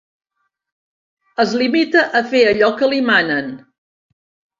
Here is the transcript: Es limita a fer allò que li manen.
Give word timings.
Es 1.43 1.53
limita 1.61 2.05
a 2.19 2.21
fer 2.31 2.41
allò 2.53 2.71
que 2.79 2.89
li 2.95 3.03
manen. 3.11 3.53